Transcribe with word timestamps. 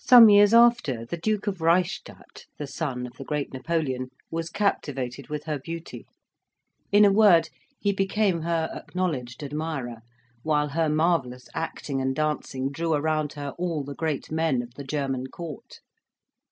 Some 0.00 0.28
years 0.28 0.52
after 0.52 1.04
the 1.06 1.16
Duke 1.16 1.46
of 1.46 1.60
Reichstadt, 1.60 2.46
the 2.58 2.66
son 2.66 3.06
of 3.06 3.12
the 3.12 3.22
great 3.22 3.52
Napoleon, 3.52 4.08
was 4.28 4.50
captivated 4.50 5.28
with 5.28 5.44
her 5.44 5.56
beauty; 5.60 6.04
in 6.90 7.04
a 7.04 7.12
word, 7.12 7.48
he 7.78 7.92
became 7.92 8.40
her 8.40 8.68
acknowledged 8.74 9.40
admirer, 9.40 9.98
while 10.42 10.70
her 10.70 10.88
marvellous 10.88 11.46
acting 11.54 12.00
and 12.00 12.12
dancing 12.16 12.72
drew 12.72 12.92
around 12.92 13.34
her 13.34 13.50
all 13.56 13.84
the 13.84 13.94
great 13.94 14.32
men 14.32 14.62
of 14.62 14.74
the 14.74 14.82
German 14.82 15.28
court. 15.28 15.78